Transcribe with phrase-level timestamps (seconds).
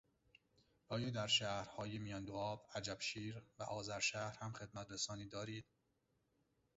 [0.89, 5.65] آیا در شهرهای میاندوآب، عجبشیر و آذرشهر هم خدمترسانی دارید؟